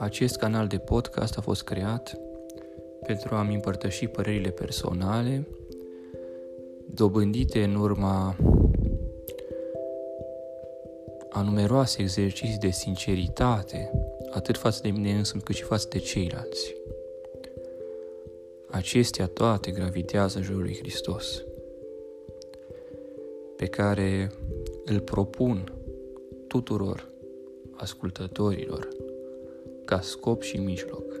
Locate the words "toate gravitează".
19.26-20.38